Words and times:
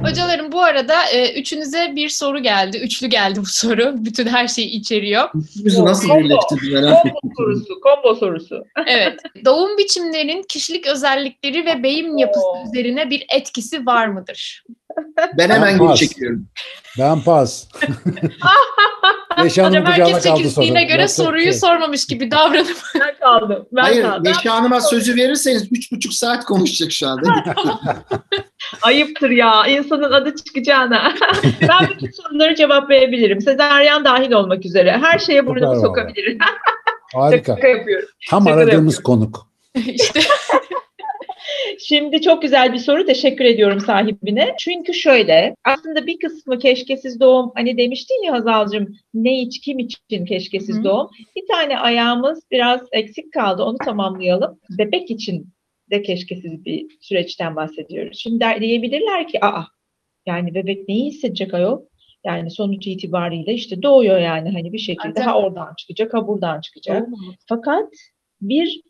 Hocalarım 0.00 0.52
bu 0.52 0.62
arada 0.62 1.04
e, 1.12 1.40
üçünüze 1.40 1.92
bir 1.96 2.08
soru 2.08 2.38
geldi. 2.42 2.78
Üçlü 2.78 3.06
geldi 3.06 3.40
bu 3.40 3.46
soru. 3.46 3.94
Bütün 3.98 4.26
her 4.26 4.48
şeyi 4.48 4.66
içeriyor. 4.68 5.28
Bizi 5.34 5.84
nasıl 5.84 6.08
birleştirdi 6.08 6.70
merak 6.74 7.02
Combo 7.02 7.08
ettim. 7.18 7.30
sorusu, 7.36 7.80
combo 7.82 8.14
sorusu. 8.14 8.64
Evet. 8.86 9.20
Doğum 9.44 9.78
biçimlerinin 9.78 10.42
kişilik 10.42 10.86
özellikleri 10.86 11.66
ve 11.66 11.82
beyin 11.82 12.16
yapısı 12.16 12.46
Oo. 12.46 12.64
üzerine 12.68 13.10
bir 13.10 13.26
etkisi 13.34 13.86
var 13.86 14.06
mıdır? 14.06 14.64
Ben 15.38 15.50
hemen 15.50 15.72
geri 15.72 15.82
Olmaz. 15.82 15.98
çekiyorum. 15.98 16.46
Ben 16.98 17.20
pas. 17.20 17.68
Kucağına 19.40 19.90
herkes 19.90 20.22
çekildiğine 20.22 20.82
göre 20.82 20.92
Yapacak 20.92 21.10
soruyu 21.10 21.42
şey. 21.42 21.52
sormamış 21.52 22.06
gibi 22.06 22.30
davranıp 22.30 22.76
Ben 23.00 23.14
kaldım. 23.20 23.66
Ben 23.72 23.82
Hayır, 23.82 24.02
kaldım. 24.02 24.24
Neşe 24.24 24.48
Hanım'a 24.48 24.80
sözü 24.80 25.16
verirseniz 25.16 25.68
üç 25.72 25.92
buçuk 25.92 26.12
saat 26.12 26.44
konuşacak 26.44 26.92
şu 26.92 27.08
anda. 27.08 27.44
Ayıptır 28.82 29.30
ya 29.30 29.66
insanın 29.66 30.12
adı 30.12 30.34
çıkacağına. 30.34 31.14
ben 31.68 31.88
bütün 31.90 32.10
soruları 32.10 32.54
cevaplayabilirim. 32.54 33.40
Sezaryen 33.40 34.04
dahil 34.04 34.32
olmak 34.32 34.64
üzere. 34.66 34.98
Her 35.02 35.18
şeye 35.18 35.46
burnumu 35.46 35.80
sokabilirim. 35.80 36.38
Harika. 37.14 37.54
Şaka 37.54 37.68
yapıyorum. 37.68 38.08
Tam 38.30 38.44
Şaka 38.44 38.56
aradığımız 38.56 39.02
konuk. 39.02 39.48
işte 39.74 40.20
Şimdi 41.78 42.20
çok 42.20 42.42
güzel 42.42 42.72
bir 42.72 42.78
soru. 42.78 43.06
Teşekkür 43.06 43.44
ediyorum 43.44 43.80
sahibine. 43.80 44.54
Çünkü 44.58 44.94
şöyle 44.94 45.54
aslında 45.64 46.06
bir 46.06 46.18
kısmı 46.18 46.58
keşkesiz 46.58 47.20
doğum 47.20 47.52
hani 47.54 47.78
demiştin 47.78 48.24
ya 48.24 48.32
Hazal'cığım 48.32 48.96
ne 49.14 49.40
iç 49.40 49.60
kim 49.60 49.78
için 49.78 50.24
keşkesiz 50.24 50.78
Hı. 50.78 50.84
doğum. 50.84 51.10
Bir 51.36 51.46
tane 51.46 51.78
ayağımız 51.78 52.42
biraz 52.50 52.80
eksik 52.92 53.32
kaldı. 53.32 53.62
Onu 53.62 53.78
tamamlayalım. 53.78 54.60
Bebek 54.78 55.10
için 55.10 55.48
de 55.90 56.02
keşkesiz 56.02 56.64
bir 56.64 56.86
süreçten 57.00 57.56
bahsediyoruz. 57.56 58.18
Şimdi 58.18 58.44
diyebilirler 58.60 59.28
ki 59.28 59.44
aa 59.44 59.64
yani 60.26 60.54
bebek 60.54 60.88
neyi 60.88 61.04
hissedecek 61.04 61.54
ayol? 61.54 61.80
Yani 62.24 62.50
sonuç 62.50 62.86
itibariyle 62.86 63.54
işte 63.54 63.82
doğuyor 63.82 64.18
yani 64.18 64.52
hani 64.52 64.72
bir 64.72 64.78
şekilde 64.78 65.08
Ancak- 65.20 65.26
ha 65.26 65.38
oradan 65.38 65.74
çıkacak 65.78 66.14
ha 66.14 66.26
buradan 66.26 66.60
çıkacak. 66.60 67.08
Fakat 67.48 67.92
bir 68.40 68.82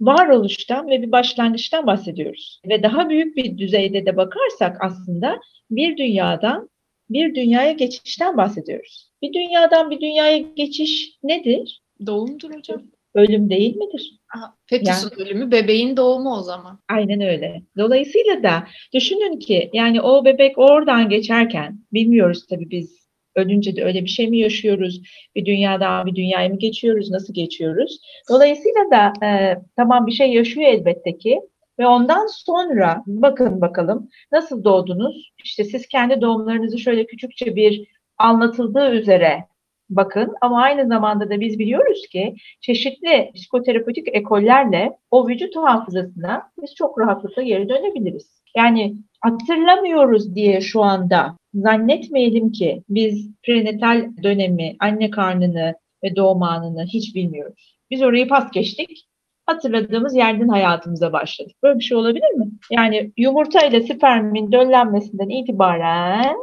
varoluştan 0.00 0.88
ve 0.88 1.02
bir 1.02 1.12
başlangıçtan 1.12 1.86
bahsediyoruz. 1.86 2.60
Ve 2.68 2.82
daha 2.82 3.08
büyük 3.08 3.36
bir 3.36 3.58
düzeyde 3.58 4.06
de 4.06 4.16
bakarsak 4.16 4.76
aslında 4.80 5.40
bir 5.70 5.96
dünyadan 5.96 6.70
bir 7.10 7.34
dünyaya 7.34 7.72
geçişten 7.72 8.36
bahsediyoruz. 8.36 9.10
Bir 9.22 9.32
dünyadan 9.32 9.90
bir 9.90 10.00
dünyaya 10.00 10.38
geçiş 10.38 11.18
nedir? 11.22 11.82
doğumdur 12.06 12.54
hocam. 12.54 12.82
Ölüm 13.14 13.50
değil 13.50 13.76
midir? 13.76 14.20
Aha, 14.34 14.54
Fetüsün 14.66 15.10
ölümü 15.18 15.50
bebeğin 15.50 15.96
doğumu 15.96 16.38
o 16.38 16.42
zaman. 16.42 16.78
Aynen 16.88 17.20
öyle. 17.20 17.62
Dolayısıyla 17.78 18.42
da 18.42 18.64
düşünün 18.94 19.38
ki 19.38 19.70
yani 19.72 20.00
o 20.00 20.24
bebek 20.24 20.58
oradan 20.58 21.08
geçerken 21.08 21.78
bilmiyoruz 21.92 22.46
tabii 22.46 22.70
biz 22.70 23.07
ölünce 23.38 23.76
de 23.76 23.84
öyle 23.84 24.02
bir 24.02 24.08
şey 24.08 24.30
mi 24.30 24.38
yaşıyoruz? 24.38 25.02
Bir 25.36 25.46
dünyadan 25.46 26.06
bir 26.06 26.14
dünyaya 26.14 26.48
mı 26.48 26.58
geçiyoruz? 26.58 27.10
Nasıl 27.10 27.34
geçiyoruz? 27.34 28.00
Dolayısıyla 28.30 28.90
da 28.90 29.26
e, 29.26 29.58
tamam 29.76 30.06
bir 30.06 30.12
şey 30.12 30.32
yaşıyor 30.32 30.66
elbette 30.66 31.18
ki 31.18 31.40
ve 31.78 31.86
ondan 31.86 32.26
sonra 32.26 33.02
bakın 33.06 33.60
bakalım 33.60 34.08
nasıl 34.32 34.64
doğdunuz? 34.64 35.32
İşte 35.44 35.64
siz 35.64 35.86
kendi 35.88 36.20
doğumlarınızı 36.20 36.78
şöyle 36.78 37.06
küçükçe 37.06 37.56
bir 37.56 37.88
anlatıldığı 38.18 38.90
üzere 38.90 39.44
bakın 39.90 40.34
ama 40.40 40.62
aynı 40.62 40.88
zamanda 40.88 41.30
da 41.30 41.40
biz 41.40 41.58
biliyoruz 41.58 42.06
ki 42.12 42.34
çeşitli 42.60 43.30
psikoterapötik 43.34 44.08
ekollerle 44.12 44.92
o 45.10 45.28
vücut 45.28 45.56
hafızasına 45.56 46.42
biz 46.62 46.74
çok 46.74 47.00
rahatlıkla 47.00 47.42
geri 47.42 47.68
dönebiliriz. 47.68 48.42
Yani 48.56 48.96
hatırlamıyoruz 49.20 50.34
diye 50.34 50.60
şu 50.60 50.82
anda 50.82 51.36
zannetmeyelim 51.54 52.52
ki 52.52 52.82
biz 52.88 53.30
prenatal 53.42 54.10
dönemi, 54.22 54.76
anne 54.80 55.10
karnını 55.10 55.74
ve 56.04 56.16
doğum 56.16 56.42
anını 56.42 56.84
hiç 56.84 57.14
bilmiyoruz. 57.14 57.78
Biz 57.90 58.02
orayı 58.02 58.28
pas 58.28 58.50
geçtik. 58.50 59.08
Hatırladığımız 59.46 60.16
yerden 60.16 60.48
hayatımıza 60.48 61.12
başladık. 61.12 61.56
Böyle 61.62 61.78
bir 61.78 61.84
şey 61.84 61.96
olabilir 61.96 62.30
mi? 62.30 62.46
Yani 62.70 63.12
yumurta 63.16 63.66
ile 63.66 63.82
spermin 63.82 64.52
döllenmesinden 64.52 65.28
itibaren 65.28 66.36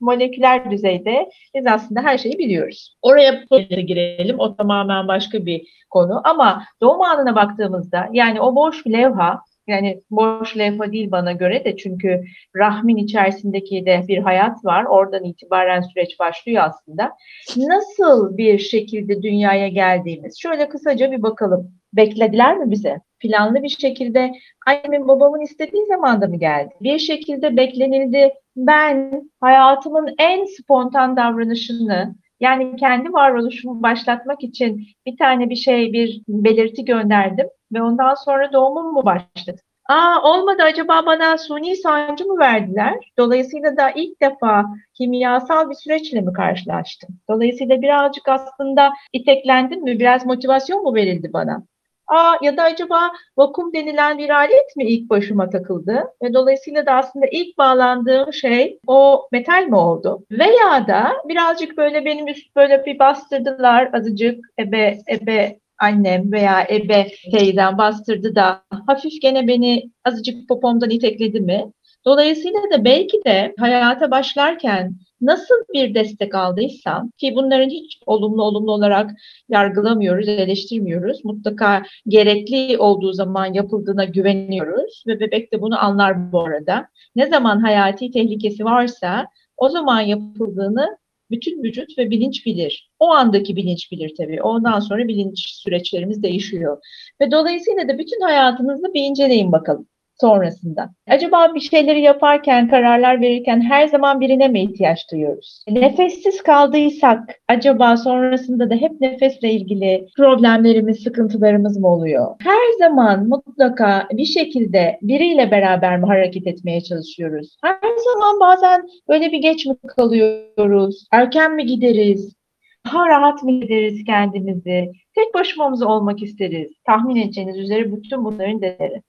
moleküler 0.00 0.70
düzeyde 0.70 1.30
biz 1.54 1.66
aslında 1.66 2.02
her 2.02 2.18
şeyi 2.18 2.38
biliyoruz. 2.38 2.96
Oraya 3.02 3.44
girelim. 3.80 4.38
O 4.38 4.56
tamamen 4.56 5.08
başka 5.08 5.46
bir 5.46 5.68
konu. 5.90 6.20
Ama 6.24 6.64
doğum 6.80 7.02
anına 7.02 7.34
baktığımızda 7.34 8.08
yani 8.12 8.40
o 8.40 8.54
boş 8.54 8.86
levha 8.86 9.40
yani 9.68 10.02
boş 10.10 10.58
levha 10.58 10.92
değil 10.92 11.10
bana 11.10 11.32
göre 11.32 11.64
de 11.64 11.76
çünkü 11.76 12.24
rahmin 12.56 12.96
içerisindeki 12.96 13.86
de 13.86 14.04
bir 14.08 14.18
hayat 14.18 14.64
var. 14.64 14.84
Oradan 14.84 15.24
itibaren 15.24 15.80
süreç 15.80 16.18
başlıyor 16.18 16.64
aslında. 16.66 17.12
Nasıl 17.56 18.36
bir 18.36 18.58
şekilde 18.58 19.22
dünyaya 19.22 19.68
geldiğimiz 19.68 20.40
şöyle 20.40 20.68
kısaca 20.68 21.12
bir 21.12 21.22
bakalım. 21.22 21.72
Beklediler 21.92 22.58
mi 22.58 22.70
bize? 22.70 23.00
Planlı 23.20 23.62
bir 23.62 23.68
şekilde 23.68 24.32
annemin 24.66 25.08
babamın 25.08 25.40
istediği 25.40 25.86
zamanda 25.86 26.26
mı 26.26 26.36
geldi? 26.36 26.74
Bir 26.80 26.98
şekilde 26.98 27.56
beklenildi. 27.56 28.30
Ben 28.56 29.22
hayatımın 29.40 30.14
en 30.18 30.44
spontan 30.44 31.16
davranışını 31.16 32.14
yani 32.40 32.76
kendi 32.76 33.12
varoluşumu 33.12 33.82
başlatmak 33.82 34.44
için 34.44 34.86
bir 35.06 35.16
tane 35.16 35.50
bir 35.50 35.56
şey, 35.56 35.92
bir 35.92 36.22
belirti 36.28 36.84
gönderdim 36.84 37.46
ve 37.72 37.82
ondan 37.82 38.14
sonra 38.14 38.52
doğumum 38.52 38.92
mu 38.92 39.04
başladı? 39.04 39.60
Aa 39.88 40.22
olmadı 40.22 40.62
acaba 40.62 41.06
bana 41.06 41.38
suni 41.38 41.76
sancı 41.76 42.24
mı 42.26 42.38
verdiler? 42.38 42.94
Dolayısıyla 43.18 43.76
da 43.76 43.90
ilk 43.90 44.22
defa 44.22 44.64
kimyasal 44.94 45.70
bir 45.70 45.74
süreçle 45.74 46.20
mi 46.20 46.32
karşılaştım? 46.32 47.10
Dolayısıyla 47.30 47.82
birazcık 47.82 48.28
aslında 48.28 48.92
iteklendim 49.12 49.82
mi? 49.82 49.98
Biraz 49.98 50.26
motivasyon 50.26 50.82
mu 50.82 50.94
verildi 50.94 51.32
bana? 51.32 51.62
Aa 52.08 52.36
ya 52.42 52.56
da 52.56 52.62
acaba 52.62 53.12
vakum 53.36 53.72
denilen 53.72 54.18
bir 54.18 54.30
alet 54.30 54.76
mi 54.76 54.84
ilk 54.84 55.10
başıma 55.10 55.50
takıldı? 55.50 56.04
Ve 56.22 56.34
dolayısıyla 56.34 56.86
da 56.86 56.92
aslında 56.92 57.26
ilk 57.32 57.58
bağlandığım 57.58 58.32
şey 58.32 58.78
o 58.86 59.28
metal 59.32 59.62
mi 59.62 59.76
oldu? 59.76 60.24
Veya 60.30 60.88
da 60.88 61.12
birazcık 61.28 61.76
böyle 61.76 62.04
benim 62.04 62.28
üst 62.28 62.56
böyle 62.56 62.86
bir 62.86 62.98
bastırdılar 62.98 63.90
azıcık 63.92 64.44
ebe 64.58 64.98
ebe 65.10 65.58
annem 65.78 66.32
veya 66.32 66.66
ebe 66.70 67.06
teyzem 67.32 67.78
bastırdı 67.78 68.34
da 68.34 68.62
hafif 68.86 69.12
gene 69.22 69.48
beni 69.48 69.90
azıcık 70.04 70.48
popomdan 70.48 70.90
itekledi 70.90 71.40
mi? 71.40 71.72
Dolayısıyla 72.04 72.60
da 72.72 72.84
belki 72.84 73.24
de 73.26 73.54
hayata 73.58 74.10
başlarken 74.10 74.94
nasıl 75.20 75.54
bir 75.74 75.94
destek 75.94 76.34
aldıysam 76.34 77.10
ki 77.18 77.32
bunların 77.36 77.68
hiç 77.70 77.98
olumlu 78.06 78.42
olumlu 78.42 78.72
olarak 78.72 79.10
yargılamıyoruz, 79.48 80.28
eleştirmiyoruz. 80.28 81.24
Mutlaka 81.24 81.82
gerekli 82.08 82.78
olduğu 82.78 83.12
zaman 83.12 83.54
yapıldığına 83.54 84.04
güveniyoruz 84.04 85.04
ve 85.06 85.20
bebek 85.20 85.52
de 85.52 85.62
bunu 85.62 85.84
anlar 85.84 86.32
bu 86.32 86.40
arada. 86.40 86.88
Ne 87.16 87.26
zaman 87.26 87.60
hayati 87.60 88.10
tehlikesi 88.10 88.64
varsa 88.64 89.26
o 89.56 89.68
zaman 89.68 90.00
yapıldığını 90.00 90.98
bütün 91.30 91.62
vücut 91.62 91.98
ve 91.98 92.10
bilinç 92.10 92.46
bilir. 92.46 92.90
O 92.98 93.10
andaki 93.10 93.56
bilinç 93.56 93.92
bilir 93.92 94.12
tabii. 94.16 94.42
Ondan 94.42 94.80
sonra 94.80 95.08
bilinç 95.08 95.38
süreçlerimiz 95.38 96.22
değişiyor. 96.22 96.78
Ve 97.20 97.30
dolayısıyla 97.30 97.88
da 97.88 97.98
bütün 97.98 98.20
hayatınızı 98.20 98.94
bir 98.94 99.02
inceleyin 99.02 99.52
bakalım 99.52 99.88
sonrasında. 100.20 100.90
Acaba 101.08 101.54
bir 101.54 101.60
şeyleri 101.60 102.00
yaparken, 102.00 102.68
kararlar 102.68 103.20
verirken 103.20 103.60
her 103.60 103.86
zaman 103.86 104.20
birine 104.20 104.48
mi 104.48 104.62
ihtiyaç 104.62 105.12
duyuyoruz? 105.12 105.64
Nefessiz 105.70 106.42
kaldıysak 106.42 107.34
acaba 107.48 107.96
sonrasında 107.96 108.70
da 108.70 108.74
hep 108.74 109.00
nefesle 109.00 109.52
ilgili 109.52 110.06
problemlerimiz, 110.16 111.02
sıkıntılarımız 111.02 111.78
mı 111.78 111.88
oluyor? 111.88 112.36
Her 112.40 112.78
zaman 112.78 113.28
mutlaka 113.28 114.08
bir 114.12 114.24
şekilde 114.24 114.98
biriyle 115.02 115.50
beraber 115.50 115.98
mi 115.98 116.06
hareket 116.06 116.46
etmeye 116.46 116.80
çalışıyoruz? 116.80 117.56
Her 117.64 117.78
zaman 118.14 118.40
bazen 118.40 118.88
böyle 119.08 119.32
bir 119.32 119.38
geç 119.38 119.66
mi 119.66 119.76
kalıyoruz? 119.96 121.06
Erken 121.12 121.54
mi 121.54 121.66
gideriz? 121.66 122.38
Daha 122.86 123.08
rahat 123.08 123.42
mı 123.42 123.60
gideriz 123.60 124.04
kendimizi? 124.04 124.92
Tek 125.14 125.34
başımamız 125.34 125.82
olmak 125.82 126.22
isteriz. 126.22 126.72
Tahmin 126.86 127.16
edeceğiniz 127.16 127.58
üzere 127.58 127.92
bütün 127.92 128.24
bunların 128.24 128.60
değeri. 128.60 129.02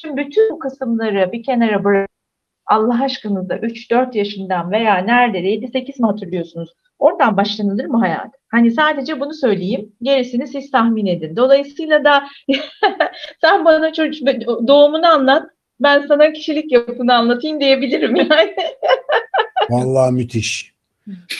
Şimdi 0.00 0.16
bütün 0.16 0.50
bu 0.50 0.58
kısımları 0.58 1.32
bir 1.32 1.42
kenara 1.42 1.84
bırak. 1.84 2.10
Allah 2.66 3.02
aşkınıza 3.04 3.54
3-4 3.54 4.18
yaşından 4.18 4.70
veya 4.70 4.96
nerede 4.96 5.38
7-8 5.38 6.00
mi 6.00 6.06
hatırlıyorsunuz? 6.06 6.70
Oradan 6.98 7.36
başlanılır 7.36 7.84
mı 7.84 7.98
hayat? 7.98 8.30
Hani 8.48 8.70
sadece 8.70 9.20
bunu 9.20 9.34
söyleyeyim. 9.34 9.92
Gerisini 10.02 10.46
siz 10.46 10.70
tahmin 10.70 11.06
edin. 11.06 11.36
Dolayısıyla 11.36 12.04
da 12.04 12.24
sen 13.40 13.64
bana 13.64 13.92
çocuk 13.92 14.28
doğumunu 14.68 15.06
anlat. 15.06 15.50
Ben 15.80 16.06
sana 16.06 16.32
kişilik 16.32 16.72
yapını 16.72 17.14
anlatayım 17.14 17.60
diyebilirim 17.60 18.16
yani. 18.16 18.54
Vallahi 19.70 20.12
müthiş. 20.12 20.72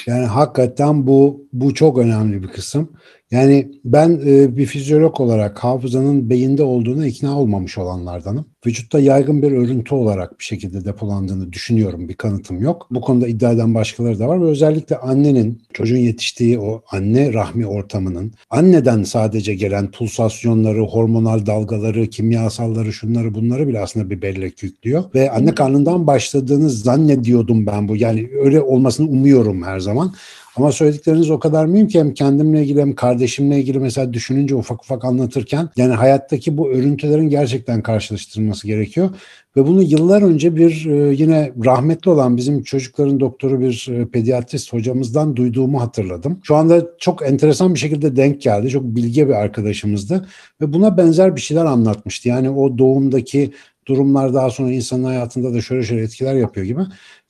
Yani 0.07 0.27
hakikaten 0.27 1.07
bu 1.07 1.47
bu 1.53 1.75
çok 1.75 1.99
önemli 1.99 2.43
bir 2.43 2.49
kısım. 2.49 2.93
Yani 3.31 3.73
ben 3.85 4.21
e, 4.27 4.57
bir 4.57 4.67
fizyolog 4.67 5.21
olarak 5.21 5.59
hafızanın 5.59 6.31
beyinde 6.31 6.63
olduğuna 6.63 7.07
ikna 7.07 7.41
olmamış 7.41 7.79
olanlardanım. 7.79 8.47
Vücutta 8.67 9.01
yaygın 9.01 9.43
bir 9.43 9.53
örüntü 9.53 9.95
olarak 9.95 10.39
bir 10.39 10.45
şekilde 10.45 10.85
depolandığını 10.85 11.53
düşünüyorum. 11.53 12.09
Bir 12.09 12.15
kanıtım 12.15 12.63
yok. 12.63 12.87
Bu 12.91 13.01
konuda 13.01 13.29
iddia 13.29 13.53
eden 13.53 13.75
başkaları 13.75 14.19
da 14.19 14.29
var 14.29 14.41
ve 14.41 14.45
özellikle 14.45 14.97
annenin 14.97 15.63
çocuğun 15.73 15.97
yetiştiği 15.97 16.59
o 16.59 16.83
anne 16.91 17.33
rahmi 17.33 17.67
ortamının 17.67 18.33
anneden 18.51 19.03
sadece 19.03 19.55
gelen 19.55 19.91
pulsasyonları, 19.91 20.81
hormonal 20.81 21.47
dalgaları, 21.47 22.07
kimyasalları, 22.07 22.93
şunları 22.93 23.35
bunları 23.35 23.69
bile 23.69 23.81
aslında 23.81 24.11
bir 24.11 24.23
bellek 24.23 24.63
yüklüyor. 24.63 25.05
Ve 25.15 25.31
anne 25.31 25.55
karnından 25.55 26.07
başladığını 26.07 26.71
zannediyordum 26.71 27.67
ben 27.67 27.89
bu. 27.89 27.97
Yani 27.97 28.31
öyle 28.43 28.61
olmasını 28.61 29.09
umuyorum 29.09 29.63
her 29.63 29.81
zaman. 29.81 30.15
Ama 30.59 30.73
söyledikleriniz 30.73 31.31
o 31.31 31.39
kadar 31.39 31.67
mühim 31.67 31.89
ki 31.89 32.01
hem 32.01 32.15
kendimle 32.15 32.63
ilgili 32.63 32.81
hem 32.81 32.95
kardeşimle 32.95 33.59
ilgili 33.59 33.79
mesela 33.79 34.13
düşününce 34.13 34.55
ufak 34.55 34.83
ufak 34.83 35.05
anlatırken 35.05 35.69
yani 35.77 35.95
hayattaki 35.95 36.57
bu 36.57 36.69
örüntülerin 36.69 37.29
gerçekten 37.29 37.83
karşılaştırılması 37.83 38.67
gerekiyor. 38.67 39.11
Ve 39.57 39.67
bunu 39.67 39.83
yıllar 39.83 40.23
önce 40.23 40.57
bir 40.57 40.87
e, 40.87 41.15
yine 41.15 41.53
rahmetli 41.65 42.11
olan 42.11 42.37
bizim 42.37 42.63
çocukların 42.63 43.21
doktoru 43.21 43.61
bir 43.61 43.89
e, 43.93 44.09
pediatrist 44.09 44.73
hocamızdan 44.73 45.37
duyduğumu 45.37 45.81
hatırladım. 45.81 46.41
Şu 46.43 46.57
anda 46.57 46.87
çok 46.99 47.23
enteresan 47.29 47.75
bir 47.75 47.79
şekilde 47.79 48.17
denk 48.17 48.43
geldi. 48.43 48.71
Çok 48.71 48.85
bilge 48.85 49.29
bir 49.29 49.35
arkadaşımızdı 49.35 50.29
ve 50.61 50.73
buna 50.73 50.97
benzer 50.97 51.37
bir 51.37 51.41
şeyler 51.41 51.65
anlatmıştı. 51.65 52.29
Yani 52.29 52.51
o 52.51 52.79
doğumdaki 52.79 53.53
durumlar 53.89 54.35
daha 54.35 54.51
sonra 54.51 54.71
insanın 54.71 55.05
hayatında 55.05 55.55
da 55.55 55.61
şöyle 55.61 55.83
şöyle 55.83 56.03
etkiler 56.03 56.35
yapıyor 56.35 56.67
gibi. 56.67 56.81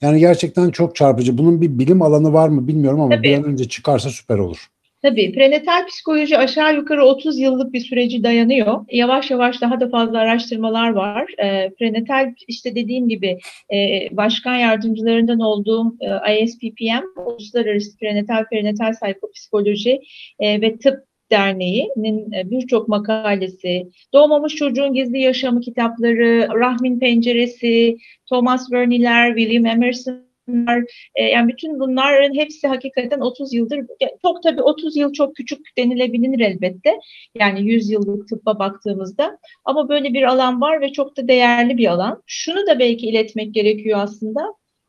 Yani 0.01 0.19
gerçekten 0.19 0.69
çok 0.69 0.95
çarpıcı. 0.95 1.37
Bunun 1.37 1.61
bir 1.61 1.79
bilim 1.79 2.01
alanı 2.01 2.33
var 2.33 2.49
mı 2.49 2.67
bilmiyorum 2.67 3.01
ama 3.01 3.15
Tabii. 3.15 3.27
bir 3.27 3.37
an 3.37 3.43
önce 3.43 3.65
çıkarsa 3.65 4.09
süper 4.09 4.37
olur. 4.37 4.69
Tabii 5.01 5.31
prenatal 5.31 5.87
psikoloji 5.87 6.37
aşağı 6.37 6.75
yukarı 6.75 7.05
30 7.05 7.39
yıllık 7.39 7.73
bir 7.73 7.79
süreci 7.79 8.23
dayanıyor. 8.23 8.85
Yavaş 8.91 9.31
yavaş 9.31 9.61
daha 9.61 9.79
da 9.79 9.89
fazla 9.89 10.19
araştırmalar 10.19 10.89
var. 10.89 11.33
E, 11.37 11.69
prenatal 11.79 12.33
işte 12.47 12.75
dediğim 12.75 13.09
gibi 13.09 13.39
e, 13.73 13.77
başkan 14.11 14.55
yardımcılarından 14.55 15.39
olduğum 15.39 15.95
e, 16.25 16.43
ISPPM, 16.43 17.21
Uluslararası 17.25 17.97
Prenatal 17.97 18.45
Perinatal 18.45 18.93
Psikopsikoloji 18.93 20.01
e, 20.39 20.61
ve 20.61 20.77
Tıp 20.77 21.08
Derneği'nin 21.31 22.31
e, 22.31 22.51
birçok 22.51 22.87
makalesi, 22.87 23.87
Doğmamış 24.13 24.55
Çocuğun 24.55 24.93
Gizli 24.93 25.21
Yaşamı 25.21 25.61
kitapları, 25.61 26.47
Rahmin 26.53 26.99
Penceresi, 26.99 27.97
Thomas 28.29 28.71
Verney'ler, 28.71 29.35
William 29.37 29.65
Emerson'lar, 29.65 30.83
e, 31.15 31.23
yani 31.23 31.51
bütün 31.51 31.79
bunların 31.79 32.33
hepsi 32.35 32.67
hakikaten 32.67 33.19
30 33.19 33.53
yıldır, 33.53 33.79
çok 34.21 34.43
tabii 34.43 34.61
30 34.61 34.97
yıl 34.97 35.13
çok 35.13 35.35
küçük 35.35 35.77
denilebilir 35.77 36.39
elbette. 36.39 36.99
Yani 37.39 37.61
100 37.61 37.89
yıllık 37.89 38.29
tıbba 38.29 38.59
baktığımızda. 38.59 39.37
Ama 39.65 39.89
böyle 39.89 40.13
bir 40.13 40.23
alan 40.23 40.61
var 40.61 40.81
ve 40.81 40.91
çok 40.91 41.17
da 41.17 41.27
değerli 41.27 41.77
bir 41.77 41.87
alan. 41.87 42.23
Şunu 42.27 42.67
da 42.67 42.79
belki 42.79 43.07
iletmek 43.07 43.53
gerekiyor 43.53 43.99
aslında. 44.01 44.41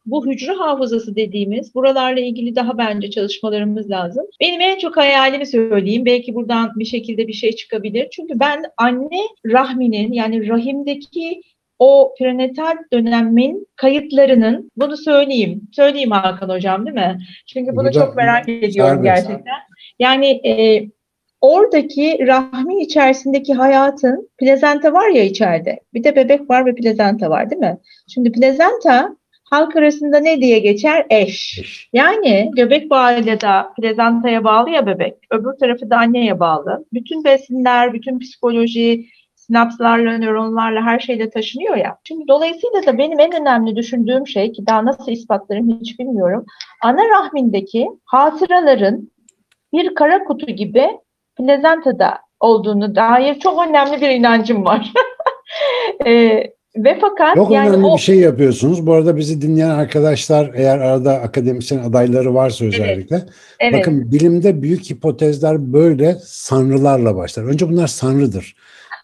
Bu 0.06 0.26
hücre 0.26 0.52
hafızası 0.52 1.16
dediğimiz 1.16 1.74
buralarla 1.74 2.20
ilgili 2.20 2.56
daha 2.56 2.78
bence 2.78 3.10
çalışmalarımız 3.10 3.90
lazım. 3.90 4.26
Benim 4.40 4.60
en 4.60 4.78
çok 4.78 4.96
hayalimi 4.96 5.46
söyleyeyim. 5.46 6.04
Belki 6.04 6.34
buradan 6.34 6.72
bir 6.76 6.84
şekilde 6.84 7.28
bir 7.28 7.32
şey 7.32 7.52
çıkabilir. 7.52 8.08
Çünkü 8.12 8.40
ben 8.40 8.62
anne 8.76 9.20
rahminin 9.46 10.12
yani 10.12 10.48
rahimdeki 10.48 11.42
o 11.78 12.14
prenatal 12.18 12.76
dönemin 12.92 13.66
kayıtlarının 13.76 14.70
bunu 14.76 14.96
söyleyeyim. 14.96 15.62
Söyleyeyim 15.72 16.10
Hakan 16.10 16.48
hocam 16.48 16.86
değil 16.86 16.94
mi? 16.94 17.18
Çünkü 17.46 17.70
bunu 17.72 17.76
Burada- 17.78 17.92
çok 17.92 18.16
merak 18.16 18.48
ediyorum 18.48 19.04
Serbest. 19.04 19.26
gerçekten. 19.28 19.54
Yani 19.98 20.26
e, 20.46 20.86
oradaki 21.40 22.18
rahmin 22.26 22.78
içerisindeki 22.78 23.54
hayatın 23.54 24.30
plezenta 24.38 24.92
var 24.92 25.08
ya 25.08 25.24
içeride. 25.24 25.80
Bir 25.94 26.04
de 26.04 26.16
bebek 26.16 26.50
var 26.50 26.66
ve 26.66 26.74
plezenta 26.74 27.30
var 27.30 27.50
değil 27.50 27.60
mi? 27.60 27.78
Şimdi 28.08 28.32
plezenta 28.32 29.16
halk 29.50 29.76
arasında 29.76 30.20
ne 30.20 30.40
diye 30.40 30.58
geçer? 30.58 31.06
Eş. 31.10 31.60
Yani 31.92 32.50
göbek 32.54 32.90
bağıyla 32.90 33.40
da 33.40 33.72
plezantaya 33.76 34.44
bağlı 34.44 34.70
ya 34.70 34.86
bebek. 34.86 35.14
Öbür 35.30 35.52
tarafı 35.60 35.90
da 35.90 35.96
anneye 35.96 36.40
bağlı. 36.40 36.84
Bütün 36.92 37.24
besinler, 37.24 37.92
bütün 37.92 38.18
psikoloji, 38.18 39.06
sinapslarla, 39.34 40.18
nöronlarla 40.18 40.82
her 40.82 40.98
şeyle 40.98 41.30
taşınıyor 41.30 41.76
ya. 41.76 41.96
Şimdi 42.04 42.28
dolayısıyla 42.28 42.86
da 42.86 42.98
benim 42.98 43.20
en 43.20 43.40
önemli 43.40 43.76
düşündüğüm 43.76 44.26
şey 44.26 44.52
ki 44.52 44.66
daha 44.66 44.84
nasıl 44.84 45.12
ispatlarım 45.12 45.80
hiç 45.80 45.98
bilmiyorum. 45.98 46.44
Ana 46.82 47.08
rahmindeki 47.08 47.88
hatıraların 48.04 49.10
bir 49.72 49.94
kara 49.94 50.24
kutu 50.24 50.46
gibi 50.46 50.86
plezantada 51.36 52.18
olduğunu 52.40 52.94
dair 52.94 53.38
çok 53.38 53.68
önemli 53.68 54.00
bir 54.00 54.08
inancım 54.08 54.64
var. 54.64 54.92
Eee 56.06 56.54
ve 56.84 56.98
fakat 57.00 57.36
Çok 57.36 57.50
yani 57.50 57.70
önemli 57.70 57.86
o 57.86 57.96
bir 57.96 58.00
şey 58.02 58.16
yapıyorsunuz. 58.16 58.86
Bu 58.86 58.94
arada 58.94 59.16
bizi 59.16 59.42
dinleyen 59.42 59.70
arkadaşlar 59.70 60.50
eğer 60.54 60.78
arada 60.78 61.12
akademisyen 61.12 61.78
adayları 61.78 62.34
varsa 62.34 62.64
özellikle. 62.64 63.22
evet, 63.60 63.74
Bakın 63.80 64.12
bilimde 64.12 64.62
büyük 64.62 64.90
hipotezler 64.90 65.72
böyle 65.72 66.16
sanrılarla 66.24 67.16
başlar. 67.16 67.44
Önce 67.44 67.68
bunlar 67.68 67.86
sanrıdır. 67.86 68.54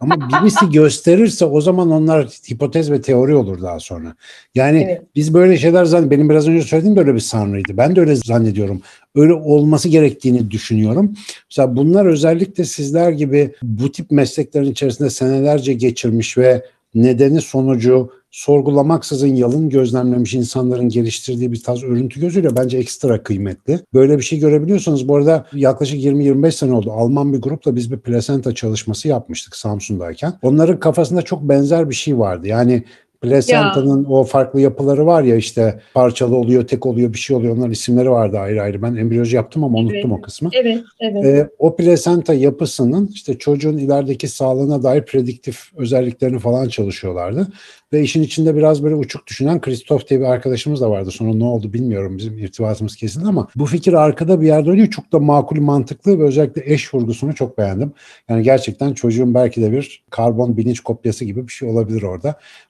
Ama 0.00 0.16
birisi 0.42 0.70
gösterirse 0.70 1.44
o 1.44 1.60
zaman 1.60 1.90
onlar 1.90 2.26
hipotez 2.50 2.90
ve 2.90 3.00
teori 3.00 3.34
olur 3.34 3.62
daha 3.62 3.80
sonra. 3.80 4.14
Yani 4.54 4.82
Evet. 4.84 5.02
biz 5.14 5.34
böyle 5.34 5.58
şeyler 5.58 5.84
zannediyoruz. 5.84 6.10
Benim 6.10 6.30
biraz 6.30 6.48
önce 6.48 6.62
söylediğim 6.62 6.96
de 6.96 7.00
öyle 7.00 7.14
bir 7.14 7.20
sanrıydı. 7.20 7.76
Ben 7.76 7.96
de 7.96 8.00
öyle 8.00 8.16
zannediyorum. 8.16 8.82
Öyle 9.14 9.32
olması 9.32 9.88
gerektiğini 9.88 10.50
düşünüyorum. 10.50 11.14
Mesela 11.50 11.76
bunlar 11.76 12.06
özellikle 12.06 12.64
sizler 12.64 13.12
gibi 13.12 13.54
bu 13.62 13.92
tip 13.92 14.10
mesleklerin 14.10 14.70
içerisinde 14.70 15.10
senelerce 15.10 15.72
geçirmiş 15.74 16.38
ve 16.38 16.62
nedeni 16.96 17.40
sonucu 17.40 18.10
sorgulamaksızın 18.30 19.34
yalın 19.34 19.68
gözlemlemiş 19.68 20.34
insanların 20.34 20.88
geliştirdiği 20.88 21.52
bir 21.52 21.62
tarz 21.62 21.84
örüntü 21.84 22.20
gözüyle 22.20 22.56
bence 22.56 22.78
ekstra 22.78 23.22
kıymetli. 23.22 23.80
Böyle 23.94 24.18
bir 24.18 24.22
şey 24.22 24.38
görebiliyorsanız 24.38 25.08
bu 25.08 25.16
arada 25.16 25.46
yaklaşık 25.52 26.04
20-25 26.04 26.52
sene 26.52 26.72
oldu. 26.72 26.92
Alman 26.92 27.32
bir 27.32 27.42
grupla 27.42 27.76
biz 27.76 27.92
bir 27.92 27.98
plasenta 27.98 28.54
çalışması 28.54 29.08
yapmıştık 29.08 29.56
Samsun'dayken. 29.56 30.32
Onların 30.42 30.80
kafasında 30.80 31.22
çok 31.22 31.42
benzer 31.42 31.90
bir 31.90 31.94
şey 31.94 32.18
vardı. 32.18 32.48
Yani 32.48 32.84
Placentanın 33.30 34.04
o 34.04 34.24
farklı 34.24 34.60
yapıları 34.60 35.06
var 35.06 35.22
ya 35.22 35.36
işte 35.36 35.80
parçalı 35.94 36.36
oluyor, 36.36 36.66
tek 36.66 36.86
oluyor, 36.86 37.12
bir 37.12 37.18
şey 37.18 37.36
oluyor. 37.36 37.56
Onların 37.56 37.72
isimleri 37.72 38.10
vardı 38.10 38.38
ayrı 38.38 38.62
ayrı. 38.62 38.82
Ben 38.82 38.94
embriyoloji 38.96 39.36
yaptım 39.36 39.64
ama 39.64 39.78
Evet. 39.80 39.90
unuttum 39.92 40.12
o 40.12 40.20
kısmı. 40.20 40.50
evet, 40.52 40.80
evet. 41.00 41.24
Ee, 41.24 41.48
o 41.58 41.76
plasenta 41.76 42.34
yapısının 42.34 43.10
işte 43.14 43.38
çocuğun 43.38 43.78
ilerideki 43.78 44.28
sağlığına 44.28 44.82
dair 44.82 45.02
prediktif 45.02 45.70
özelliklerini 45.76 46.38
falan 46.38 46.68
çalışıyorlardı. 46.68 47.46
Ve 47.92 48.00
işin 48.02 48.22
içinde 48.22 48.56
biraz 48.56 48.82
böyle 48.82 48.94
uçuk 48.94 49.26
düşünen 49.26 49.60
Christoph 49.60 50.08
diye 50.08 50.20
bir 50.20 50.24
arkadaşımız 50.24 50.80
da 50.80 50.90
vardı. 50.90 51.10
Sonra 51.10 51.34
ne 51.34 51.44
oldu 51.44 51.72
bilmiyorum 51.72 52.18
bizim 52.18 52.38
irtibatımız 52.38 52.96
kesildi 52.96 53.24
ama 53.28 53.48
bu 53.56 53.66
fikir 53.66 53.92
arkada 53.92 54.40
bir 54.40 54.46
yerde 54.46 54.70
oluyor. 54.70 54.86
Çok 54.86 55.12
da 55.12 55.18
makul, 55.18 55.60
mantıklı 55.60 56.18
ve 56.18 56.22
özellikle 56.24 56.62
eş 56.74 56.94
vurgusunu 56.94 57.34
çok 57.34 57.58
beğendim. 57.58 57.92
Yani 58.28 58.42
gerçekten 58.42 58.92
çocuğun 58.94 59.34
belki 59.34 59.62
de 59.62 59.72
bir 59.72 60.04
karbon 60.10 60.56
bilinç 60.56 60.80
kopyası 60.80 61.24
gibi 61.24 61.46
bir 61.48 61.52
şey 61.52 61.68
olabilir 61.68 62.02
orada. 62.02 62.28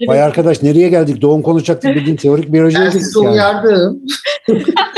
Vay 0.08 0.18
Evet. 0.18 0.26
arkadaş 0.28 0.62
nereye 0.62 0.88
geldik? 0.88 1.22
Doğum 1.22 1.42
konuşacaktık 1.42 1.94
bildiğin 1.94 2.16
teorik 2.16 2.52
biyolojiye 2.52 2.84
Ben 2.84 2.90
sizi 2.90 3.18
yani. 3.18 3.32
uyardım. 3.32 4.02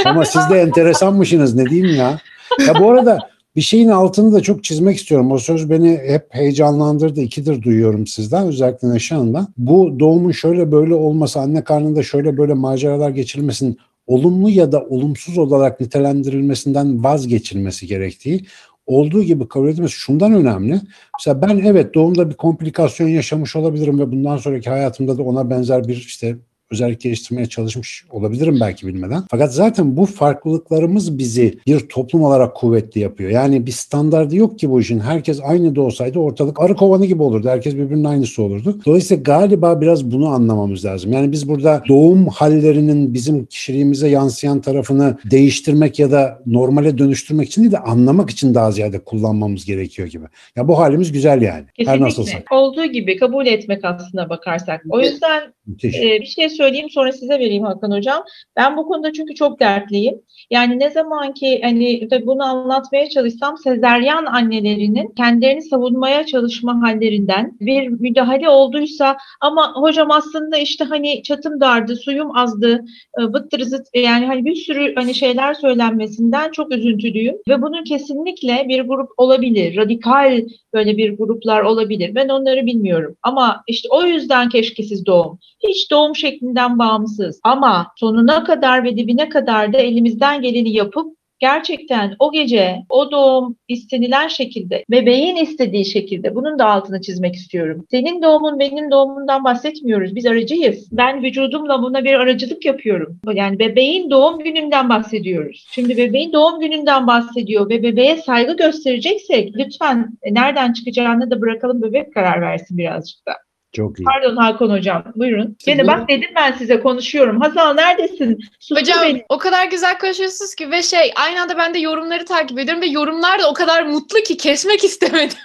Ama 0.04 0.24
siz 0.24 0.50
de 0.50 0.60
enteresanmışsınız 0.60 1.54
ne 1.54 1.66
diyeyim 1.66 1.96
ya. 1.96 2.18
Ya 2.66 2.74
bu 2.80 2.90
arada 2.90 3.18
bir 3.58 3.62
şeyin 3.62 3.88
altını 3.88 4.32
da 4.32 4.40
çok 4.40 4.64
çizmek 4.64 4.96
istiyorum. 4.96 5.32
O 5.32 5.38
söz 5.38 5.70
beni 5.70 6.00
hep 6.06 6.26
heyecanlandırdı. 6.30 7.20
İkidir 7.20 7.62
duyuyorum 7.62 8.06
sizden 8.06 8.46
özellikle 8.46 8.90
Neşe 8.90 9.14
Hanım'dan. 9.14 9.48
Bu 9.56 10.00
doğumun 10.00 10.30
şöyle 10.30 10.72
böyle 10.72 10.94
olması, 10.94 11.40
anne 11.40 11.64
karnında 11.64 12.02
şöyle 12.02 12.36
böyle 12.36 12.54
maceralar 12.54 13.10
geçirilmesinin 13.10 13.78
olumlu 14.06 14.50
ya 14.50 14.72
da 14.72 14.84
olumsuz 14.84 15.38
olarak 15.38 15.80
nitelendirilmesinden 15.80 17.04
vazgeçilmesi 17.04 17.86
gerektiği 17.86 18.44
olduğu 18.86 19.22
gibi 19.22 19.48
kabul 19.48 19.68
edilmesi 19.68 19.94
şundan 19.94 20.32
önemli. 20.32 20.80
Mesela 21.18 21.42
ben 21.42 21.58
evet 21.58 21.94
doğumda 21.94 22.30
bir 22.30 22.34
komplikasyon 22.34 23.08
yaşamış 23.08 23.56
olabilirim 23.56 23.98
ve 23.98 24.12
bundan 24.12 24.36
sonraki 24.36 24.70
hayatımda 24.70 25.18
da 25.18 25.22
ona 25.22 25.50
benzer 25.50 25.88
bir 25.88 25.96
işte 25.96 26.36
özellik 26.70 27.00
geliştirmeye 27.00 27.46
çalışmış 27.46 28.04
olabilirim 28.10 28.58
belki 28.60 28.86
bilmeden. 28.86 29.22
Fakat 29.30 29.54
zaten 29.54 29.96
bu 29.96 30.06
farklılıklarımız 30.06 31.18
bizi 31.18 31.58
bir 31.66 31.80
toplum 31.80 32.22
olarak 32.22 32.54
kuvvetli 32.56 33.00
yapıyor. 33.00 33.30
Yani 33.30 33.66
bir 33.66 33.72
standardı 33.72 34.36
yok 34.36 34.58
ki 34.58 34.70
bu 34.70 34.80
işin. 34.80 35.00
Herkes 35.00 35.40
aynı 35.44 35.76
da 35.76 35.80
olsaydı 35.80 36.18
ortalık 36.18 36.60
arı 36.60 36.76
kovanı 36.76 37.06
gibi 37.06 37.22
olurdu. 37.22 37.48
Herkes 37.48 37.74
birbirinin 37.74 38.04
aynısı 38.04 38.42
olurdu. 38.42 38.78
Dolayısıyla 38.86 39.22
galiba 39.22 39.80
biraz 39.80 40.10
bunu 40.10 40.28
anlamamız 40.28 40.84
lazım. 40.84 41.12
Yani 41.12 41.32
biz 41.32 41.48
burada 41.48 41.82
doğum 41.88 42.26
hallerinin 42.26 43.14
bizim 43.14 43.46
kişiliğimize 43.46 44.08
yansıyan 44.08 44.60
tarafını 44.60 45.18
değiştirmek 45.30 45.98
ya 45.98 46.10
da 46.10 46.42
normale 46.46 46.98
dönüştürmek 46.98 47.48
için 47.48 47.62
değil 47.62 47.72
de 47.72 47.78
anlamak 47.78 48.30
için 48.30 48.54
daha 48.54 48.70
ziyade 48.72 48.98
kullanmamız 48.98 49.64
gerekiyor 49.64 50.08
gibi. 50.08 50.24
Ya 50.56 50.68
bu 50.68 50.78
halimiz 50.78 51.12
güzel 51.12 51.42
yani. 51.42 51.64
Her 51.64 51.74
Kesinlikle. 51.74 52.04
nasılsa. 52.04 52.38
Olduğu 52.50 52.84
gibi 52.86 53.16
kabul 53.16 53.46
etmek 53.46 53.84
aslına 53.84 54.28
bakarsak. 54.30 54.84
O 54.88 55.00
yüzden 55.00 55.42
Müthiş. 55.66 55.96
e, 55.96 56.18
bir 56.20 56.26
şey 56.26 56.48
söyleyeyim 56.58 56.90
sonra 56.90 57.12
size 57.12 57.34
vereyim 57.34 57.64
Hakan 57.64 57.90
Hocam. 57.90 58.24
Ben 58.56 58.76
bu 58.76 58.86
konuda 58.86 59.12
çünkü 59.12 59.34
çok 59.34 59.60
dertliyim. 59.60 60.14
Yani 60.50 60.78
ne 60.78 60.90
zaman 60.90 61.34
ki 61.34 61.60
hani 61.62 62.08
bunu 62.26 62.42
anlatmaya 62.42 63.08
çalışsam 63.08 63.58
sezeryan 63.58 64.26
annelerinin 64.26 65.08
kendilerini 65.16 65.62
savunmaya 65.62 66.26
çalışma 66.26 66.82
hallerinden 66.82 67.56
bir 67.60 67.88
müdahale 67.88 68.48
olduysa 68.48 69.16
ama 69.40 69.72
hocam 69.74 70.10
aslında 70.10 70.56
işte 70.58 70.84
hani 70.84 71.22
çatım 71.22 71.60
dardı, 71.60 71.96
suyum 71.96 72.36
azdı, 72.36 72.84
e, 73.20 73.32
bıttır 73.32 73.60
zıt 73.60 73.86
yani 73.94 74.26
hani 74.26 74.44
bir 74.44 74.54
sürü 74.54 74.94
hani 74.94 75.14
şeyler 75.14 75.54
söylenmesinden 75.54 76.50
çok 76.50 76.72
üzüntülüyüm 76.74 77.34
ve 77.48 77.62
bunun 77.62 77.84
kesinlikle 77.84 78.64
bir 78.68 78.80
grup 78.80 79.10
olabilir. 79.16 79.76
Radikal 79.76 80.42
böyle 80.74 80.96
bir 80.96 81.18
gruplar 81.18 81.62
olabilir. 81.62 82.14
Ben 82.14 82.28
onları 82.28 82.66
bilmiyorum. 82.66 83.16
Ama 83.22 83.62
işte 83.66 83.88
o 83.90 84.04
yüzden 84.04 84.48
keşkesiz 84.48 85.06
doğum. 85.06 85.38
Hiç 85.68 85.90
doğum 85.90 86.14
şeklinden 86.48 86.78
bağımsız. 86.78 87.40
Ama 87.44 87.92
sonuna 87.96 88.44
kadar 88.44 88.84
ve 88.84 88.96
dibine 88.96 89.28
kadar 89.28 89.72
da 89.72 89.78
elimizden 89.78 90.42
geleni 90.42 90.72
yapıp 90.72 91.18
gerçekten 91.38 92.16
o 92.18 92.32
gece 92.32 92.76
o 92.88 93.10
doğum 93.10 93.56
istenilen 93.68 94.28
şekilde 94.28 94.84
bebeğin 94.90 95.36
istediği 95.36 95.84
şekilde 95.84 96.34
bunun 96.34 96.58
da 96.58 96.66
altını 96.66 97.00
çizmek 97.00 97.34
istiyorum. 97.34 97.84
Senin 97.90 98.22
doğumun 98.22 98.58
benim 98.58 98.90
doğumundan 98.90 99.44
bahsetmiyoruz. 99.44 100.14
Biz 100.14 100.26
aracıyız. 100.26 100.88
Ben 100.92 101.22
vücudumla 101.22 101.82
buna 101.82 102.04
bir 102.04 102.14
aracılık 102.14 102.64
yapıyorum. 102.64 103.20
Yani 103.32 103.58
bebeğin 103.58 104.10
doğum 104.10 104.38
gününden 104.38 104.88
bahsediyoruz. 104.88 105.66
Şimdi 105.70 105.96
bebeğin 105.96 106.32
doğum 106.32 106.60
gününden 106.60 107.06
bahsediyor 107.06 107.68
ve 107.68 107.82
bebeğe 107.82 108.16
saygı 108.16 108.56
göstereceksek 108.56 109.56
lütfen 109.56 110.18
nereden 110.30 110.72
çıkacağını 110.72 111.30
da 111.30 111.40
bırakalım 111.40 111.82
bebek 111.82 112.14
karar 112.14 112.40
versin 112.40 112.78
birazcık 112.78 113.26
da. 113.26 113.47
Çok 113.72 114.00
iyi. 114.00 114.04
Pardon 114.04 114.36
Hakan 114.36 114.70
hocam. 114.70 115.04
Buyurun. 115.16 115.56
Gene 115.66 115.82
Bu- 115.82 115.86
bak 115.86 116.08
dedim 116.08 116.30
ben 116.36 116.52
size 116.52 116.80
konuşuyorum. 116.80 117.40
Hazal 117.40 117.74
neredesin? 117.74 118.38
Sustu 118.60 118.80
Hocam 118.80 118.98
beni. 119.02 119.24
o 119.28 119.38
kadar 119.38 119.66
güzel 119.66 119.98
konuşuyorsunuz 119.98 120.54
ki 120.54 120.70
ve 120.70 120.82
şey 120.82 121.12
aynı 121.16 121.42
anda 121.42 121.56
ben 121.58 121.74
de 121.74 121.78
yorumları 121.78 122.24
takip 122.24 122.58
ediyorum 122.58 122.82
ve 122.82 122.86
yorumlar 122.86 123.42
da 123.42 123.50
o 123.50 123.54
kadar 123.54 123.82
mutlu 123.82 124.18
ki 124.18 124.36
kesmek 124.36 124.84
istemedim. 124.84 125.36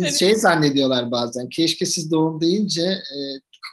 Evet. 0.00 0.14
şey 0.18 0.34
zannediyorlar 0.34 1.10
bazen. 1.10 1.48
Keşkesiz 1.48 2.10
doğum 2.12 2.40
deyince 2.40 2.82
e, 2.82 3.16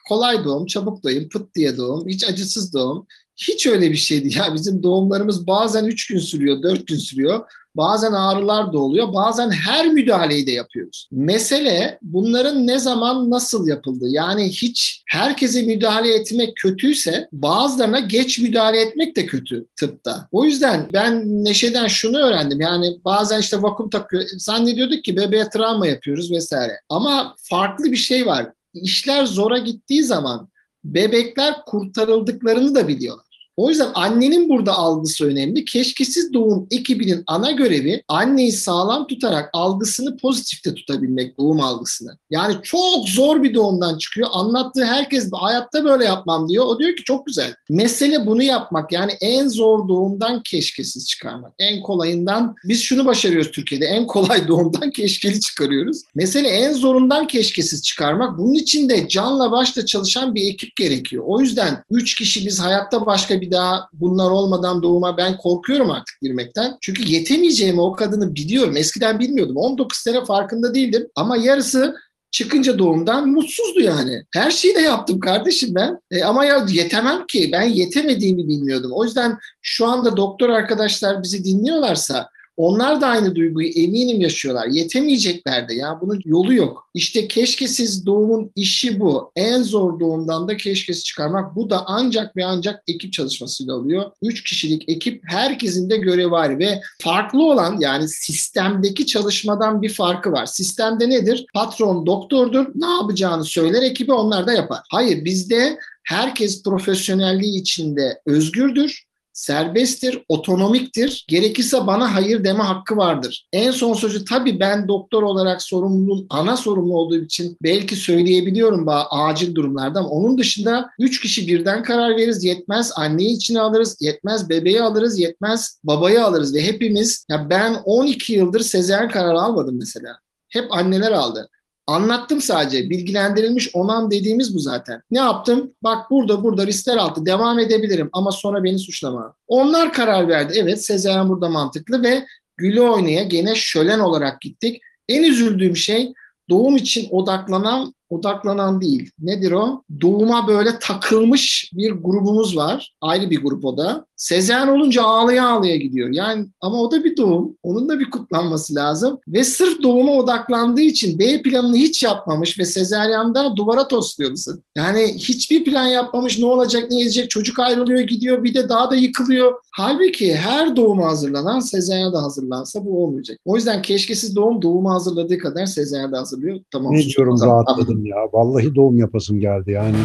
kolay 0.10 0.44
doğum, 0.44 0.66
çabuk 0.66 1.04
doğum, 1.04 1.30
pıt 1.30 1.56
diye 1.56 1.78
doğum, 1.78 2.08
hiç 2.08 2.24
acısız 2.30 2.74
doğum. 2.74 3.08
Hiç 3.42 3.68
öyle 3.68 3.92
bir 3.92 3.98
şeydi 3.98 4.38
ya. 4.38 4.54
Bizim 4.54 4.84
doğumlarımız 4.84 5.48
bazen 5.48 5.86
3 5.86 6.08
gün 6.08 6.20
sürüyor, 6.20 6.64
4 6.64 6.88
gün 6.88 6.98
sürüyor. 6.98 7.46
Bazen 7.76 8.12
ağrılar 8.12 8.74
da 8.74 8.80
oluyor. 8.80 9.14
Bazen 9.14 9.52
her 9.52 9.88
müdahaleyi 9.88 10.48
de 10.48 10.52
yapıyoruz. 10.52 11.08
Mesele 11.12 12.00
bunların 12.02 12.68
ne 12.68 12.80
zaman 12.80 13.30
nasıl 13.30 13.68
yapıldı? 13.68 14.06
Yani 14.08 14.50
hiç 14.50 15.04
herkese 15.08 15.62
müdahale 15.62 16.16
etmek 16.16 16.56
kötüyse 16.56 17.28
bazılarına 17.32 18.00
geç 18.00 18.40
müdahale 18.40 18.82
etmek 18.82 19.16
de 19.16 19.26
kötü 19.26 19.66
tıpta. 19.76 20.28
O 20.32 20.46
yüzden 20.46 20.90
ben 20.94 21.44
Neşe'den 21.46 21.88
şunu 21.88 22.18
öğrendim. 22.18 22.62
Yani 22.62 22.98
bazen 23.06 23.40
işte 23.40 23.62
vakum 23.62 23.90
takıyor. 23.90 24.24
Zannediyorduk 24.38 25.04
ki 25.04 25.18
bebeğe 25.18 25.50
travma 25.50 25.88
yapıyoruz 25.88 26.32
vesaire. 26.32 26.74
Ama 26.90 27.36
farklı 27.38 27.92
bir 27.92 27.98
şey 27.98 28.26
var. 28.26 28.52
İşler 28.74 29.26
zora 29.26 29.58
gittiği 29.58 30.04
zaman 30.04 30.50
bebekler 30.84 31.56
kurtarıldıklarını 31.66 32.76
da 32.76 32.88
biliyorlar. 32.88 33.31
O 33.58 33.70
yüzden 33.70 33.90
annenin 33.94 34.50
burada 34.50 34.74
algısı 34.74 35.26
önemli. 35.26 35.66
Keşkesiz 35.66 36.34
doğum 36.34 36.68
ekibinin 36.72 37.24
ana 37.28 37.52
görevi 37.52 38.04
anneyi 38.08 38.52
sağlam 38.52 39.08
tutarak 39.08 39.50
algısını 39.54 40.18
pozitifte 40.18 40.74
tutabilmek 40.74 41.38
doğum 41.38 41.62
algısını. 41.62 42.18
Yani 42.30 42.56
çok 42.64 43.10
zor 43.10 43.44
bir 43.44 43.54
doğumdan 43.54 43.98
çıkıyor. 43.98 44.30
Anlattığı 44.32 44.86
herkes 44.86 45.30
hayatta 45.34 45.86
böyle 45.86 46.06
yapmam 46.06 46.50
diyor. 46.50 46.66
O 46.66 46.80
diyor 46.80 46.96
ki 46.96 47.04
çok 47.04 47.26
güzel. 47.26 47.56
Mesele 47.70 48.26
bunu 48.26 48.44
yapmak. 48.44 48.92
Yani 48.92 49.12
en 49.22 49.48
zor 49.48 49.88
doğumdan 49.88 50.42
keşkesiz 50.44 51.08
çıkarmak. 51.08 51.54
En 51.60 51.82
kolayından 51.82 52.56
biz 52.64 52.82
şunu 52.82 53.06
başarıyoruz 53.06 53.52
Türkiye'de. 53.52 53.86
En 53.86 54.08
kolay 54.08 54.48
doğumdan 54.48 54.92
keşkeli 54.92 55.40
çıkarıyoruz. 55.40 56.02
Mesele 56.16 56.48
en 56.48 56.74
zorundan 56.74 57.28
keşkesiz 57.28 57.84
çıkarmak. 57.84 58.38
Bunun 58.38 58.54
için 58.54 58.90
de 58.90 59.08
canla 59.08 59.52
başla 59.52 59.86
çalışan 59.86 60.36
bir 60.36 60.54
ekip 60.54 60.76
gerekiyor. 60.76 61.24
O 61.28 61.42
yüzden 61.42 61.84
3 61.90 62.16
kişi 62.16 62.46
biz 62.46 62.60
hayatta 62.60 63.06
başka 63.06 63.41
bir 63.42 63.52
daha 63.52 63.88
bunlar 63.94 64.32
olmadan 64.32 64.84
doğuma 64.84 65.18
ben 65.18 65.38
korkuyorum 65.38 65.92
artık 65.92 66.22
girmekten. 66.22 66.78
Çünkü 66.82 67.12
yetemeyeceğimi 67.12 67.82
o 67.82 67.94
kadını 67.94 68.36
biliyorum. 68.36 68.78
Eskiden 68.78 69.20
bilmiyordum. 69.20 69.58
19 69.58 69.98
sene 69.98 70.26
farkında 70.26 70.76
değildim. 70.76 71.08
Ama 71.16 71.38
yarısı 71.38 71.96
çıkınca 72.32 72.80
doğumdan 72.80 73.28
mutsuzdu 73.28 73.80
yani. 73.82 74.24
Her 74.34 74.52
şeyi 74.52 74.76
de 74.76 74.82
yaptım 74.82 75.20
kardeşim 75.20 75.76
ben. 75.76 76.00
E, 76.12 76.24
ama 76.24 76.46
ya 76.46 76.66
yetemem 76.70 77.26
ki. 77.28 77.50
Ben 77.54 77.64
yetemediğimi 77.64 78.48
bilmiyordum. 78.48 78.92
O 78.94 79.04
yüzden 79.04 79.38
şu 79.62 79.86
anda 79.86 80.18
doktor 80.18 80.50
arkadaşlar 80.50 81.24
bizi 81.24 81.44
dinliyorlarsa 81.44 82.30
onlar 82.62 83.02
da 83.02 83.08
aynı 83.08 83.36
duyguyu 83.36 83.68
eminim 83.68 84.22
yaşıyorlar. 84.22 84.68
Yetemeyecekler 84.68 85.70
de 85.70 85.74
ya 85.74 85.98
bunun 86.02 86.22
yolu 86.26 86.54
yok. 86.54 86.90
İşte 86.94 87.28
keşkesiz 87.28 88.06
doğumun 88.06 88.52
işi 88.56 89.00
bu. 89.00 89.32
En 89.36 89.64
zor 89.64 90.00
doğumdan 90.00 90.48
da 90.48 90.58
keşkesiz 90.58 91.04
çıkarmak. 91.04 91.56
Bu 91.56 91.70
da 91.70 91.84
ancak 91.88 92.38
ve 92.38 92.46
ancak 92.46 92.84
ekip 92.88 93.14
çalışmasıyla 93.14 93.76
oluyor. 93.76 94.12
Üç 94.22 94.44
kişilik 94.44 94.90
ekip 94.90 95.24
herkesin 95.28 95.90
de 95.90 95.98
görevi 95.98 96.32
var 96.32 96.60
ve 96.60 96.82
farklı 97.02 97.44
olan 97.44 97.78
yani 97.80 98.08
sistemdeki 98.08 99.06
çalışmadan 99.06 99.82
bir 99.82 99.94
farkı 99.94 100.32
var. 100.32 100.46
Sistemde 100.46 101.10
nedir? 101.10 101.46
Patron 101.54 102.06
doktordur. 102.06 102.66
Ne 102.76 102.90
yapacağını 102.90 103.46
söyler 103.46 103.82
ekibi 103.82 104.14
onlar 104.14 104.48
da 104.48 104.54
yapar. 104.54 104.80
Hayır 104.92 105.26
bizde 105.26 105.78
herkes 106.04 106.64
profesyonelliği 106.64 107.62
içinde 107.62 108.22
özgürdür 108.26 109.11
serbesttir, 109.34 110.24
otonomiktir. 110.28 111.26
Gerekirse 111.28 111.88
bana 111.88 112.16
hayır 112.16 112.44
deme 112.44 112.64
hakkı 112.64 112.98
vardır. 112.98 113.48
En 113.54 113.72
son 113.72 113.94
sözü 113.94 114.26
tabii 114.26 114.60
ben 114.60 114.88
doktor 114.88 115.24
olarak 115.24 115.62
sorumluluğun 115.62 116.28
ana 116.30 116.58
sorumlu 116.58 116.98
olduğu 116.98 117.18
için 117.18 117.58
belki 117.64 117.96
söyleyebiliyorum 117.96 118.86
bazı 118.86 119.08
acil 119.10 119.56
durumlarda 119.56 120.00
ama 120.00 120.10
onun 120.10 120.38
dışında 120.38 120.90
üç 121.00 121.22
kişi 121.22 121.48
birden 121.48 121.84
karar 121.84 122.18
veririz. 122.18 122.44
Yetmez 122.44 122.92
anneyi 122.96 123.36
içine 123.36 123.60
alırız, 123.60 123.98
yetmez 124.02 124.50
bebeği 124.50 124.82
alırız, 124.82 125.20
yetmez 125.20 125.80
babayı 125.84 126.26
alırız 126.26 126.56
ve 126.56 126.64
hepimiz 126.64 127.26
ya 127.30 127.50
ben 127.50 127.74
12 127.86 128.34
yıldır 128.34 128.60
sezaryen 128.60 129.10
kararı 129.10 129.40
almadım 129.42 129.78
mesela. 129.80 130.18
Hep 130.50 130.74
anneler 130.74 131.12
aldı. 131.12 131.50
Anlattım 131.88 132.42
sadece. 132.42 132.90
Bilgilendirilmiş 132.90 133.70
onam 133.74 134.12
dediğimiz 134.12 134.56
bu 134.56 134.60
zaten. 134.60 135.02
Ne 135.12 135.20
yaptım? 135.20 135.74
Bak 135.84 136.12
burada 136.12 136.44
burada 136.44 136.68
riskler 136.68 136.98
altı 136.98 137.26
devam 137.26 137.60
edebilirim 137.60 138.10
ama 138.14 138.32
sonra 138.32 138.64
beni 138.64 138.80
suçlama. 138.80 139.34
Onlar 139.48 139.94
karar 139.94 140.28
verdi. 140.28 140.54
Evet 140.62 140.86
sezaryen 140.86 141.30
burada 141.30 141.50
mantıklı 141.50 142.04
ve 142.04 142.26
gülü 142.58 142.82
oynaya 142.82 143.24
gene 143.24 143.56
şölen 143.56 144.00
olarak 144.00 144.42
gittik. 144.42 144.82
En 145.10 145.24
üzüldüğüm 145.24 145.76
şey 145.76 146.14
doğum 146.50 146.76
için 146.76 147.08
odaklanan 147.12 147.94
odaklanan 148.12 148.82
değil. 148.82 149.12
Nedir 149.20 149.52
o? 149.52 149.84
Doğuma 150.02 150.48
böyle 150.48 150.80
takılmış 150.80 151.72
bir 151.74 151.92
grubumuz 151.92 152.58
var. 152.58 152.94
Ayrı 153.02 153.30
bir 153.30 153.42
grup 153.42 153.66
o 153.66 153.78
da. 153.78 154.06
Sezaryen 154.16 154.68
olunca 154.68 155.04
ağlaya 155.04 155.48
ağlaya 155.48 155.76
gidiyor. 155.76 156.10
Yani 156.10 156.46
ama 156.62 156.82
o 156.82 156.92
da 156.92 157.04
bir 157.04 157.18
doğum. 157.18 157.58
Onun 157.64 157.90
da 157.90 158.00
bir 158.00 158.10
kutlanması 158.10 158.76
lazım. 158.76 159.20
Ve 159.28 159.44
sırf 159.44 159.84
doğuma 159.84 160.12
odaklandığı 160.12 160.82
için 160.82 161.20
B 161.20 161.42
planını 161.42 161.76
hiç 161.76 162.04
yapmamış 162.04 162.60
ve 162.60 162.66
sezaryanda 162.66 163.56
duvara 163.56 163.88
tosluyorsun. 163.88 164.64
Yani 164.78 165.00
hiçbir 165.18 165.64
plan 165.64 165.88
yapmamış 165.88 166.40
ne 166.40 166.46
olacak 166.46 166.92
ne 166.92 167.02
edecek 167.02 167.30
çocuk 167.30 167.60
ayrılıyor 167.60 168.00
gidiyor 168.00 168.44
bir 168.44 168.54
de 168.54 168.70
daha 168.70 168.92
da 168.92 168.96
yıkılıyor. 168.96 169.54
Halbuki 169.72 170.36
her 170.36 170.76
doğuma 170.76 171.06
hazırlanan 171.06 171.60
sezaryana 171.60 172.14
da 172.14 172.24
hazırlansa 172.24 172.86
bu 172.86 173.04
olmayacak. 173.04 173.38
O 173.46 173.56
yüzden 173.56 173.82
keşkesiz 173.82 174.36
doğum 174.36 174.62
doğuma 174.62 174.94
hazırladığı 174.94 175.38
kadar 175.38 175.66
sezaryana 175.66 176.12
da 176.12 176.20
hazırlıyor. 176.20 176.60
Tamam. 176.72 176.94
Ne 176.94 177.04
diyorum 177.04 177.42
rahatladım 177.42 178.01
ya. 178.06 178.18
Vallahi 178.34 178.76
doğum 178.76 178.98
yapasım 178.98 179.40
geldi 179.40 179.72
yani. 179.72 179.96